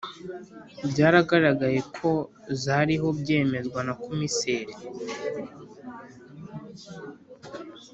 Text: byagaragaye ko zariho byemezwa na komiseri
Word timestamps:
byagaragaye 0.89 1.79
ko 1.97 2.11
zariho 2.63 3.07
byemezwa 3.19 3.79
na 3.87 3.93
komiseri 4.03 4.73